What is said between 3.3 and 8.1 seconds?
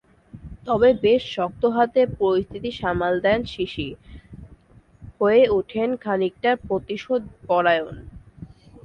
CC, হয়ে ওঠেন খানিকটা প্রতিশোধপরায়ণ।